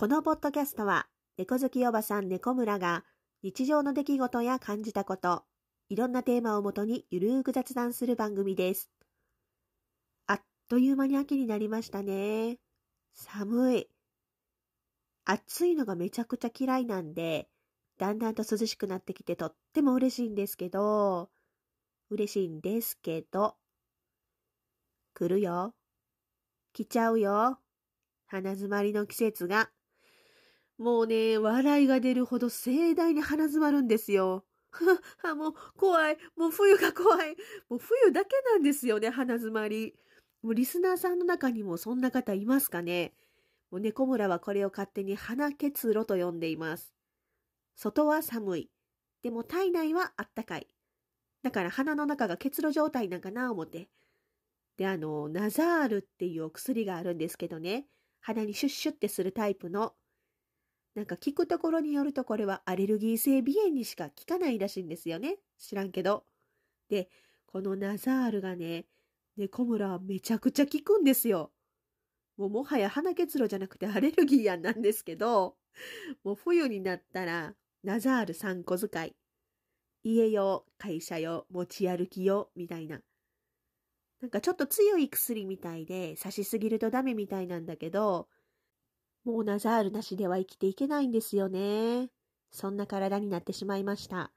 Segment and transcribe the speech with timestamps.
[0.00, 3.04] このポッドキャストは、猫好きおばさん猫村が
[3.42, 5.44] 日常の出来事や感じたこと、
[5.90, 8.90] いろんなテーマをもとにゆるーく雑談する番組です。
[10.26, 10.40] あっ
[10.70, 12.56] という間に秋になりましたね。
[13.12, 13.88] 寒い。
[15.26, 17.50] 暑いのがめちゃくちゃ嫌いなんで、
[17.98, 21.28] だんだんと涼しくなってきてとっても嬉しいんですけど、
[22.08, 23.58] 嬉しいんですけど、
[25.12, 25.74] 来るよ。
[26.72, 27.58] 来ちゃうよ。
[28.28, 29.70] 鼻詰まりの季節が。
[30.80, 34.46] もうね、笑いが出るほど盛大に鼻詰まるんですよ。
[35.18, 36.16] は、もう怖い。
[36.36, 37.36] もう冬が怖い。
[37.68, 39.94] もう冬だけなんですよね、鼻詰まり。
[40.40, 43.12] もうリスナーさんの中にもそんな方いますかね
[43.70, 46.94] もう猫村はこれを勝手に鼻結露と呼んでいます。
[47.76, 48.70] 外は寒い。
[49.20, 50.66] でも体内はあったかい。
[51.42, 53.90] だから鼻の中が結露状態なんかな思って。
[54.78, 57.86] で、あの、ナザールっていうお薬があるんですけどね。
[58.20, 59.94] 鼻にシュッシュってするタイプの。
[60.94, 65.38] なんか聞くところによるとこれはアレルギー性鼻炎にしか効かないらしいんですよね。
[65.58, 66.24] 知らんけど。
[66.88, 67.08] で、
[67.46, 68.86] このナザールがね、
[69.36, 71.52] 猫村はめちゃくちゃ効くんですよ。
[72.36, 75.56] もうもはや鼻結露じゃなくてアレルギーやんなんですけど、
[76.24, 77.54] もう冬になったら
[77.84, 79.14] ナザール3個使い。
[80.02, 83.02] 家用、会社用、持ち歩き用、みたいな。
[84.20, 88.28] なんかちょっと強い薬みたいで、刺しすぎるとダメみたいなんだけど、
[89.24, 92.10] もうナザールなしでは生きていけないんですよね。
[92.50, 94.32] そんな体になってしまいました。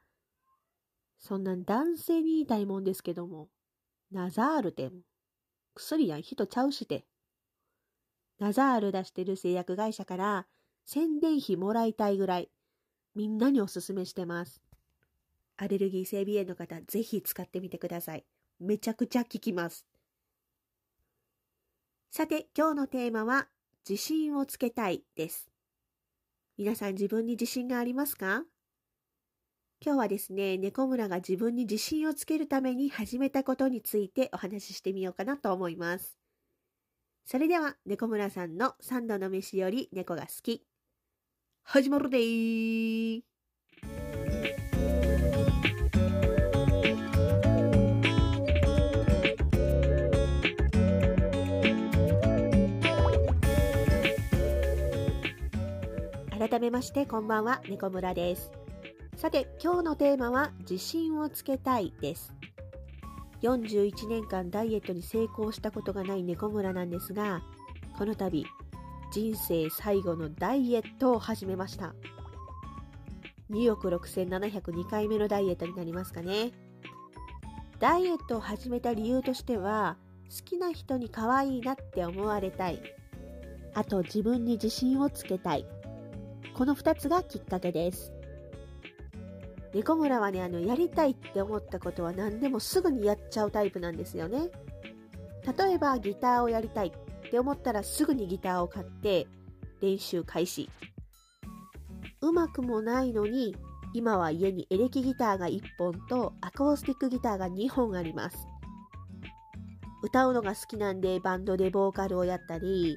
[1.18, 3.48] そんな男性に言いたいもんですけども、
[4.12, 4.90] ナザールて、
[5.74, 7.06] 薬やん人ちゃうして。
[8.38, 10.46] ナザール出してる製薬会社から
[10.84, 12.50] 宣伝費もらいたいぐらい、
[13.14, 14.60] みんなにおすすめしてます。
[15.56, 18.24] アレルギー性鼻炎の方、ぜひ使ってみてください。
[18.60, 19.86] めちゃくちゃ効きます。
[22.10, 23.48] さて、今日のテーマは、
[23.86, 25.50] 自信をつけたいです。
[26.56, 28.44] 皆さん自分に自信がありますか？
[29.84, 36.16] 今日はですね、猫村が自分に自信をつけるために始めたことについてお話ししてみようかなと思います。
[37.26, 40.64] それでは、猫村さんの三度の飯より猫が好き。
[41.62, 43.20] 始まるでー
[56.46, 58.52] 改めましてこんばんは、猫村です。
[59.16, 62.34] さて、今日のテーマは自信をつけたいです。
[63.40, 67.40] 41年間ダイエットに成功したことがない猫村なんですが、
[67.96, 68.44] この度、
[69.10, 71.94] 人生最後のダイエットを始めました。
[73.50, 76.50] 2億6702回目のダイエットになりますかね。
[77.78, 82.82] ダイエットを始めた理由としては、好きな人に可愛いなって思われたい。
[83.72, 85.64] あと自分に自信をつけたい。
[86.54, 88.12] この2つがきっかけです。
[89.74, 94.50] 猫村はね、あの、やりたいって思ったことは何でもすぐにやっちゃうタイプなんですよね。
[95.58, 99.26] 例えば、ギターをやりたいって思ったらすぐにギターを買って
[99.80, 100.70] 練習開始。
[102.20, 103.56] うまくもないのに、
[103.92, 108.46] 今は家にエレキギターが1本とアコースティックギターが2本あります。
[110.04, 112.96] 歌うのが好きなんでバンドでボーカルをやったり、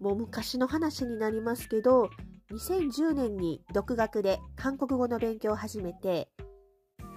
[0.00, 2.10] もう昔の話になりますけど、
[2.52, 6.28] 2010年に独学で韓国語の勉強を始めて、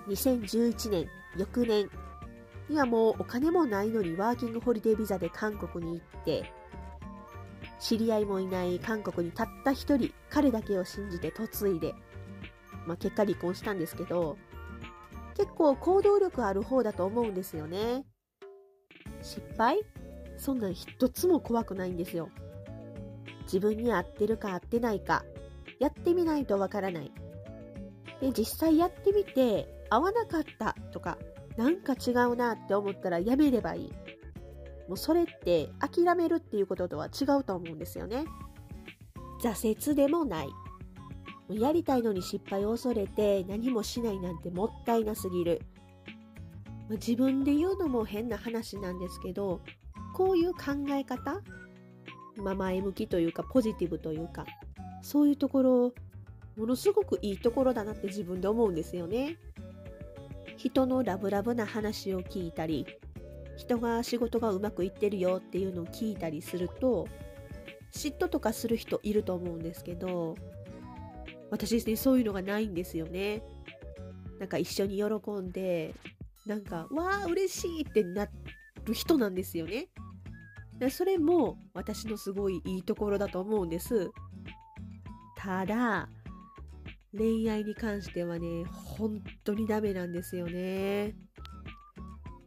[0.07, 1.07] 2011年、
[1.37, 1.89] 翌年
[2.69, 6.51] にはもうお金もないのにワーキングホリデービザで韓国に行って、
[7.79, 11.95] 知り合いもいない韓国にたった一人、彼だけを信じて嫁いで、
[12.85, 14.37] まあ、結果離婚したんですけど、
[15.35, 18.05] 結構行動力ある方だと思うんですよね。
[19.23, 19.79] 失敗？
[20.37, 22.29] そんなん一つも怖くないんですよ。
[23.43, 25.23] 自分に合ってるか合ってないか、
[25.79, 27.11] やってみないとわからない。
[28.21, 31.17] で、実際やってみて、合わなかったとか、
[31.57, 33.91] なんか違うなって思ったらやめればいい。
[34.87, 38.25] もうそれって諦めるっていうこととは違うと思うんですよね。
[39.41, 40.49] 挫折でもない。
[41.49, 45.61] やりたいのに失敗を恐れて何もしないなんてもったいなすぎる。
[46.89, 49.61] 自分で言うのも変な話なんですけど、
[50.13, 51.41] こういう考え方
[52.37, 54.45] まあ、前向きというかポジティブというか
[55.01, 55.93] そういうところ
[56.57, 59.37] ものすごくいいところだなって自分で思うんですよね。
[60.55, 62.85] 人のラブラブな話を聞いたり
[63.57, 67.07] 人が仕事がうまくいってるよっていうのを聞いたりすると
[67.91, 70.35] 嫉妬とかする人いると思うんですけど
[71.49, 73.43] 私ですねそういうのがないんですよね。
[74.39, 75.93] なんか一緒に喜んで
[76.45, 78.27] なんかわあ嬉しいってな
[78.85, 79.87] る人なんですよね。
[80.89, 84.11] それも私のすごいいいところだと思うんです。
[85.37, 86.09] ただ、
[87.15, 91.15] 恋愛に関してはね、本当にダメなんですよね。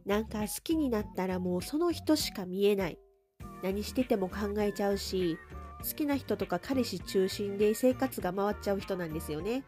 [0.05, 2.97] なんか好きになったらもうその人しか見えない。
[3.63, 5.37] 何してても考えちゃうし、
[5.79, 9.63] 好きな人とか彼氏中心で生活が回っちゃう人なんですよね。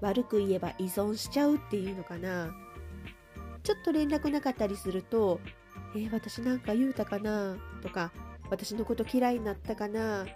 [0.00, 2.52] 悪く言えば依存しちゃうっていうのかな。
[3.62, 5.40] ちょっと連絡なかったりすると、
[5.94, 7.56] えー、私なんか言うたかな？
[7.82, 8.12] とか、
[8.50, 10.26] 私のこと嫌いになったかな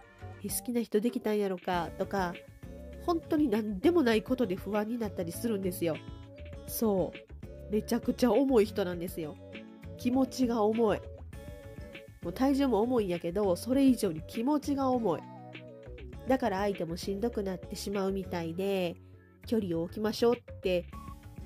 [0.43, 1.91] えー、好きな人できたんやろか？
[1.99, 2.35] とか、
[3.05, 5.97] 本当に何でもないことで不安になったりするんですよ。
[6.67, 7.73] そう。
[7.73, 9.37] めちゃくちゃ重い人なんですよ。
[9.97, 11.01] 気持ちが重い。
[12.23, 15.21] もう体重も重いんやけど、それ以上に気持ちが重い。
[16.29, 18.97] だから相手もしんどくなってしまうみたいで、
[19.47, 20.87] 距離を置きましょうって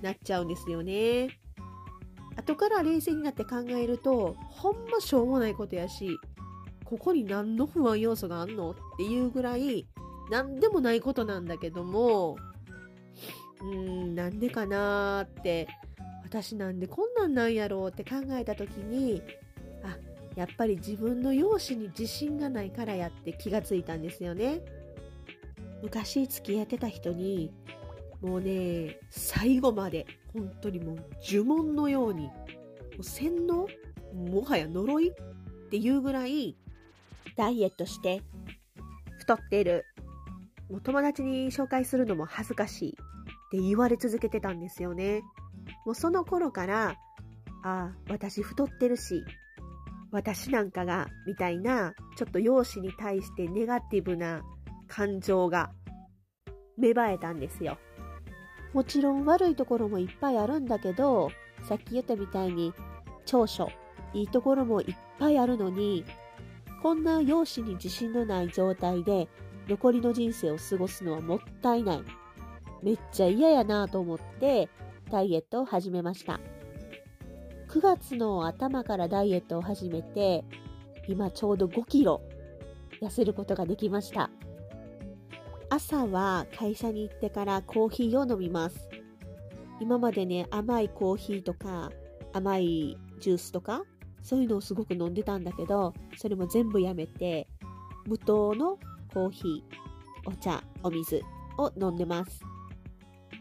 [0.00, 1.38] なっちゃうんですよね。
[2.40, 6.18] 後から冷静になって考えると、ほんましょうもないことやし、
[6.84, 9.86] ここに何の不安要素があんのっていうぐらい、
[10.30, 12.36] 何でもないことなんだけども、
[13.62, 15.68] うーん、なんでかなーって
[16.24, 19.20] 私なんでこんなんなんやろうって考えた時に
[19.82, 19.96] あ
[20.36, 24.60] やっぱり自分の容姿に自信がないからやって気がついたんですよね。
[25.82, 27.52] 昔付き合ってた人に
[28.20, 32.32] もうね最後まで本当にもう呪文のようにも
[32.98, 33.66] う洗脳
[34.14, 35.12] もはや呪いっ
[35.70, 36.56] ていうぐらい
[37.36, 38.22] ダイエットして
[39.18, 39.84] 太ってる
[40.70, 42.92] もう友達に紹介するのも恥ずかしいっ
[43.50, 45.22] て言われ続けてたんですよね。
[45.84, 46.96] もうその頃から、
[47.64, 49.24] ああ、私太ってるし、
[50.12, 54.42] 私なんかが、みたいな、ちょっと容姿に対してネガティブな
[54.86, 55.72] 感情が
[56.78, 57.76] 芽生えたんですよ。
[58.72, 61.30] もちろん悪いところもいっぱいあるんだけど、
[61.68, 62.72] さっき言ったみたいに
[63.26, 63.68] 長所、
[64.14, 66.04] いいところもいっぱいあるのに、
[66.82, 69.28] こんな容姿に自信のない状態で
[69.68, 72.02] 残りの人生を過ごすのはもったいない。
[72.82, 74.70] めっちゃ嫌やなと思って
[75.10, 76.40] ダイエットを始めました。
[77.68, 80.44] 9月の頭からダイエットを始めて、
[81.06, 82.20] 今ちょうど5キロ
[83.00, 84.30] 痩せることができました。
[85.70, 88.88] 朝は会社に行ってからコーヒーを飲みます。
[89.80, 91.92] 今までね、甘いコーヒーとか
[92.32, 93.84] 甘いジュースとか
[94.20, 97.46] そういうのをすごく飲んでたんだけど、それも全部やめて、
[98.06, 98.78] 無糖の
[99.14, 101.22] コーヒー、お茶、お水
[101.56, 102.40] を飲んでます。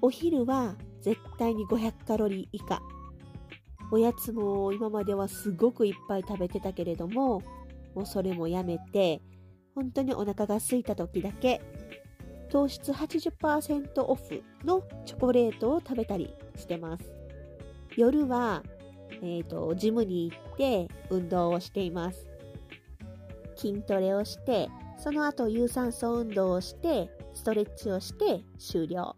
[0.02, 2.81] お昼は絶対に500カロリー以下。
[3.92, 7.42] おやつも今まではすごくいっぱい食べてたけれども、
[7.96, 9.22] もうそれもやめて、
[9.74, 11.62] 本当にお腹が空いた時だけ、
[12.50, 17.13] 糖質80%オフのチョコレートを食べたりしてます。
[17.96, 18.63] 夜は、
[19.22, 22.28] えっ、ー、と、ジムに行って運動をしています。
[23.56, 29.16] 筋トレをして、その後有酸素運動をして、ストレッチをして終了。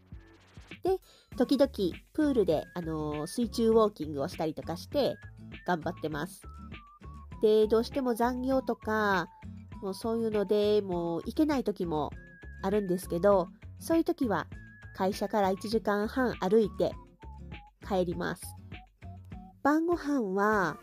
[0.84, 1.00] で、
[1.38, 1.72] 時々
[2.14, 5.16] プールで、あのー、水中ウォーキングをしたりとかして
[5.66, 6.42] 頑張ってます。
[7.42, 9.28] で、どうしても残業とか、
[9.82, 12.12] もうそういうのでもう行けない時も
[12.62, 13.50] あるんですけど、
[13.80, 14.48] そういう時は
[14.96, 16.94] 会社から1時間半歩いて
[17.88, 18.44] 帰ります。
[19.64, 20.78] 晩ご飯は、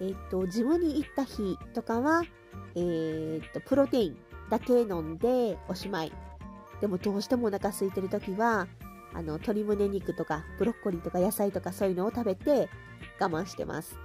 [0.00, 2.22] えっ、と、ジムに行った日とかは、
[2.74, 4.16] えっ、と、プロテイン
[4.50, 6.12] だけ飲んでおしまい。
[6.80, 8.66] でもどうしてもお腹空いてる時は、
[9.12, 12.68] あの、鶏胸肉とか、ブロッコリーとか野菜とかそういうのを食べて
[13.18, 13.98] 我慢してます。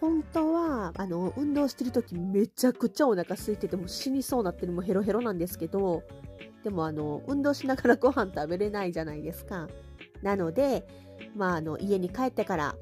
[0.00, 6.02] 本当は、あの、運動してる時めちゃくちゃお腹空いてても死にそうなってるもヘロヘロなんですけど、
[6.62, 9.68] でもあの、運動しながらご飯食べれないじゃないですか。
[10.22, 10.86] なので、
[11.36, 12.74] まああの、家に帰ってから、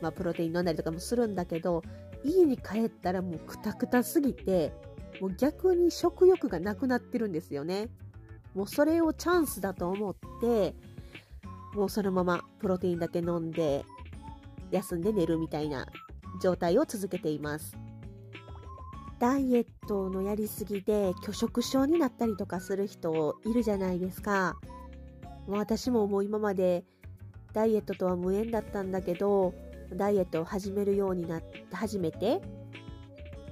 [0.00, 1.82] まあプロテイン飲んだりとかもするんだけど、
[2.24, 4.72] 家に帰ったらもうくたくたすぎて、
[5.20, 7.88] もう逆に食欲がなくなってるんですよね。
[8.54, 10.74] もうそれをチャンスだと思って、
[11.74, 13.84] もうそのままプロテインだけ飲んで、
[14.70, 15.86] 休んで寝るみたいな
[16.40, 17.76] 状態を続けています。
[19.18, 24.56] ダイエットのやりすぎで拒食症になったりとかする人いるじゃないですか。
[25.48, 26.84] 私ももう今まで
[27.52, 29.54] ダイエットとは無縁だったんだけど、
[29.94, 32.40] ダイエットを始めるようになって初めて、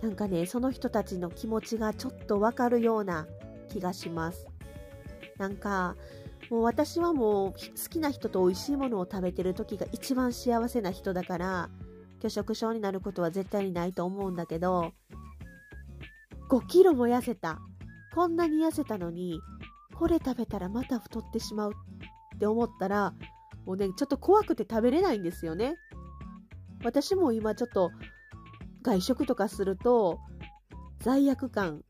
[0.03, 3.27] なんかね、その人たちの気持ちがちょっとわかるような
[3.69, 4.47] 気がします。
[5.39, 5.97] なんか、
[6.51, 7.59] もう私はもう好
[7.91, 11.71] きな人と美味しいものを食べてる時が一番幸せな人だから、
[12.27, 14.93] 拒食症になることは絶対にないと思うんだけど、
[16.51, 17.61] 5キロも痩せた。
[18.15, 19.41] こんなに痩せたのに、
[19.95, 21.73] これ食べたらまた太ってしまう
[22.35, 23.15] って思ったら、
[23.65, 25.77] もうね、ちょっと怖くて食べれないんですよね。
[26.83, 27.93] 私も今ちょっと
[28.83, 30.19] 外食とかすると、
[30.99, 31.83] 罪悪感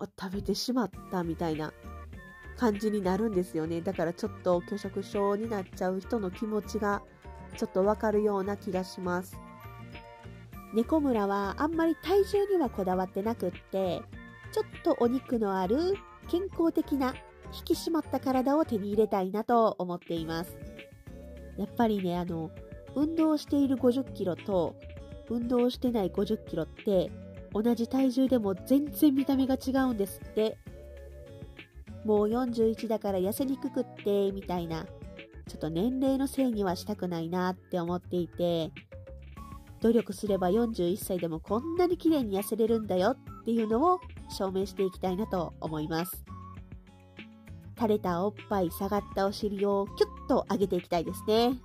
[0.00, 1.72] を食べてしまったみたいな
[2.56, 3.80] 感じになるんですよね。
[3.80, 7.02] だからちょっと拒食症になっちゃう人の気持ちが
[7.56, 9.38] ちょっとわかるような気がします。
[10.74, 14.02] 猫村はあんまり体重にはこだわってなくって、
[14.52, 15.96] ちょっとお肉のある
[16.28, 17.14] 健康的な
[17.56, 20.58] 引き締まった体を手に入れたいなと思っています。
[21.56, 22.50] やっぱりね、あの、
[22.94, 24.76] 運動している50キロと
[25.28, 27.10] 運動してない50キロって
[27.52, 30.58] 同じ体重でも全然見た目が違うんですって。
[32.04, 34.86] もう41だから痩せにくくって、みたいな、
[35.46, 38.70] ちょっと年齢のせいにはしたくないなって思っていて、
[39.80, 46.24] 努力すれば41歳でもこんなに綺麗に痩せれるんだよっていうのを証明していきたいなと思います。
[47.76, 51.60] 垂れたおっぱい、下がったお尻をキュッと上げていきたいですね。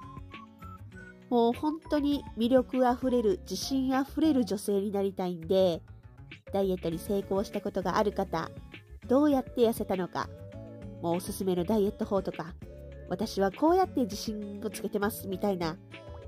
[1.30, 5.82] もう本当に魅力あふれる、自信あふれる女性になりたいんで、
[6.54, 8.52] ダイエットに成功したことがある方、
[9.08, 10.30] どうやって痩せたのか、
[11.02, 12.54] もうおすすめのダイエット法とか、
[13.10, 15.78] 私はこうやって自信をつけてますみたいな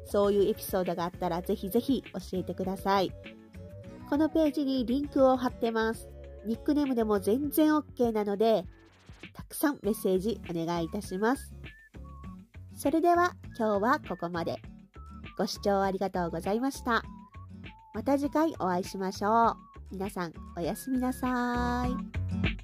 [0.06, 3.12] そういうエピソードがあったらぜひぜひ教えてください。
[4.10, 6.10] このページにリンクを貼ってます。
[6.46, 8.66] ニックネームでも全然 OK なので、
[9.34, 11.54] たくさんメッセージお願いいたします。
[12.76, 14.62] それでは今日はここまで。
[15.38, 17.04] ご視聴ありがとうございました。
[17.94, 19.56] また次回お会いしましょう。
[19.92, 22.55] 皆さんおやすみなさい。